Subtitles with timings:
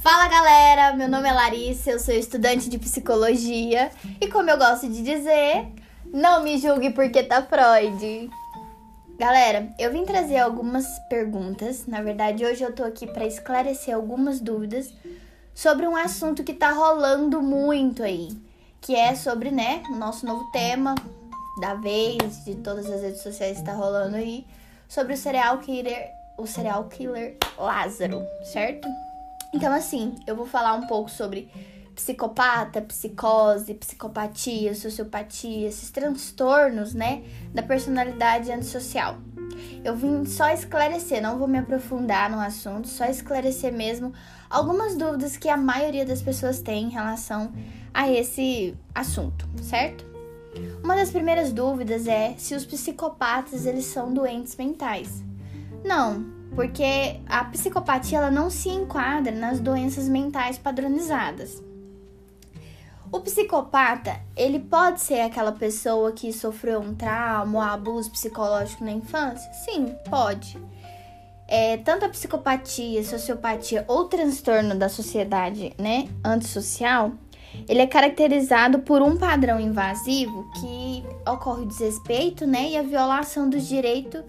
[0.00, 4.88] Fala galera, meu nome é Larissa, eu sou estudante de psicologia e como eu gosto
[4.88, 5.68] de dizer,
[6.06, 8.30] não me julgue porque tá Freud.
[9.18, 11.86] Galera, eu vim trazer algumas perguntas.
[11.86, 14.90] Na verdade, hoje eu tô aqui para esclarecer algumas dúvidas
[15.54, 18.30] sobre um assunto que tá rolando muito aí,
[18.80, 20.94] que é sobre, né, o nosso novo tema
[21.60, 24.46] da vez, de todas as redes sociais que tá rolando aí,
[24.88, 26.08] sobre o serial killer,
[26.38, 28.88] o serial killer Lázaro, certo?
[29.52, 31.50] Então, assim, eu vou falar um pouco sobre
[31.94, 39.18] psicopata, psicose, psicopatia, sociopatia, esses transtornos, né, da personalidade antissocial.
[39.84, 44.12] Eu vim só esclarecer, não vou me aprofundar no assunto, só esclarecer mesmo
[44.48, 47.52] algumas dúvidas que a maioria das pessoas tem em relação
[47.92, 50.04] a esse assunto, certo?
[50.82, 55.22] Uma das primeiras dúvidas é se os psicopatas eles são doentes mentais.
[55.84, 61.62] Não, porque a psicopatia ela não se enquadra nas doenças mentais padronizadas.
[63.12, 68.92] O psicopata, ele pode ser aquela pessoa que sofreu um trauma ou abuso psicológico na
[68.92, 69.52] infância?
[69.52, 70.56] Sim, pode.
[71.48, 77.10] É, tanto a psicopatia, sociopatia ou transtorno da sociedade, né, antissocial,
[77.68, 83.50] ele é caracterizado por um padrão invasivo que ocorre o desrespeito, né, e a violação
[83.50, 84.22] dos direitos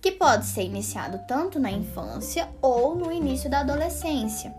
[0.00, 4.54] que pode ser iniciado tanto na infância ou no início da adolescência.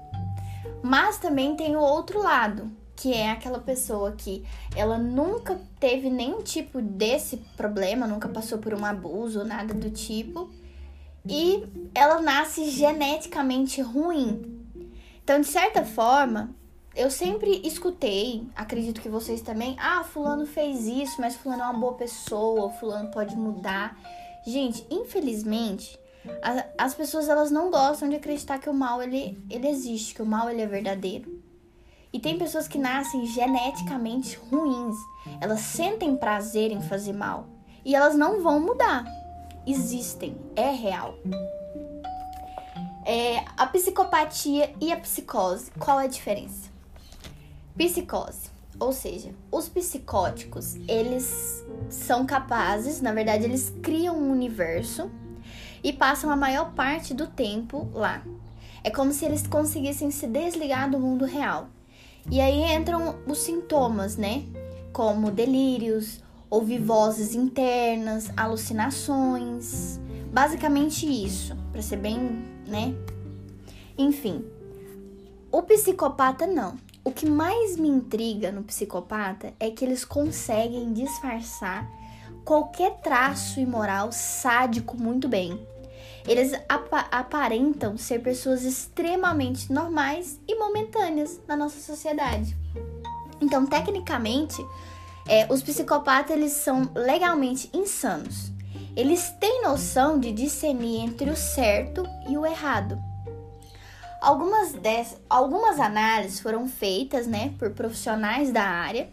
[0.82, 4.44] Mas também tem o outro lado, que é aquela pessoa que
[4.76, 10.50] ela nunca teve nenhum tipo desse problema, nunca passou por um abuso nada do tipo,
[11.26, 14.66] e ela nasce geneticamente ruim.
[15.24, 16.50] Então, de certa forma,
[16.96, 21.80] eu sempre escutei, acredito que vocês também, ah, fulano fez isso, mas fulano é uma
[21.80, 23.98] boa pessoa, fulano pode mudar.
[24.46, 26.00] Gente, infelizmente,
[26.42, 30.22] a, as pessoas elas não gostam de acreditar que o mal ele, ele existe, que
[30.22, 31.42] o mal ele é verdadeiro.
[32.12, 34.96] E tem pessoas que nascem geneticamente ruins.
[35.40, 37.48] Elas sentem prazer em fazer mal
[37.86, 39.06] e elas não vão mudar.
[39.66, 41.16] Existem, é real.
[43.06, 46.70] É, a psicopatia e a psicose, qual é a diferença?
[47.78, 55.10] Psicose ou seja, os psicóticos, eles são capazes, na verdade, eles criam um universo
[55.84, 58.24] e passam a maior parte do tempo lá.
[58.84, 61.70] É como se eles conseguissem se desligar do mundo real.
[62.30, 64.44] E aí entram os sintomas, né?
[64.94, 70.00] Como delírios, ouvir vozes internas, alucinações.
[70.32, 72.18] Basicamente isso, para ser bem,
[72.68, 72.94] né?
[73.98, 74.46] Enfim,
[75.52, 76.78] o psicopata não.
[77.10, 81.90] O que mais me intriga no psicopata é que eles conseguem disfarçar
[82.46, 85.60] qualquer traço imoral sádico muito bem.
[86.28, 92.56] Eles ap aparentam ser pessoas extremamente normais e momentâneas na nossa sociedade.
[93.42, 94.64] Então, tecnicamente,
[95.28, 98.52] é, os psicopatas eles são legalmente insanos.
[98.96, 103.09] Eles têm noção de discernir entre o certo e o errado.
[104.22, 104.76] Algumas,
[105.30, 109.10] algumas análises foram feitas né, por profissionais da área,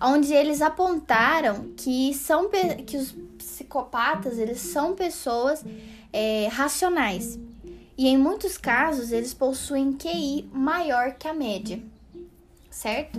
[0.00, 2.48] onde eles apontaram que, são,
[2.86, 5.64] que os psicopatas eles são pessoas
[6.12, 7.38] é, racionais.
[7.98, 11.82] E em muitos casos eles possuem QI maior que a média.
[12.70, 13.18] Certo?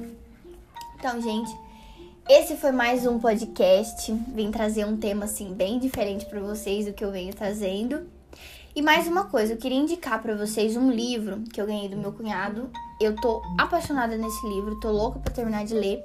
[1.00, 1.52] Então, gente,
[2.30, 4.12] esse foi mais um podcast.
[4.34, 8.06] Vim trazer um tema assim bem diferente para vocês do que eu venho trazendo.
[8.78, 11.98] E mais uma coisa, eu queria indicar para vocês um livro que eu ganhei do
[11.98, 12.70] meu cunhado.
[13.02, 16.00] Eu tô apaixonada nesse livro, tô louca para terminar de ler.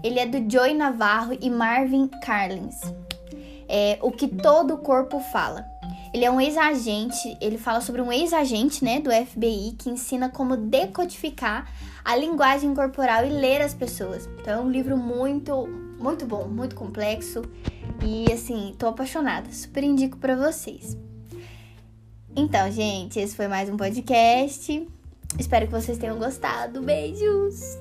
[0.00, 2.80] Ele é do Joy Navarro e Marvin Carlins.
[3.68, 5.66] É O que todo corpo fala.
[6.14, 10.56] Ele é um ex-agente, ele fala sobre um ex-agente, né, do FBI que ensina como
[10.56, 11.68] decodificar
[12.04, 14.28] a linguagem corporal e ler as pessoas.
[14.40, 15.66] Então é um livro muito,
[15.98, 17.42] muito bom, muito complexo
[18.00, 19.50] e assim, tô apaixonada.
[19.50, 20.96] Super indico para vocês.
[22.36, 24.88] Então, gente, esse foi mais um podcast.
[25.38, 26.82] Espero que vocês tenham gostado.
[26.82, 27.78] Beijos!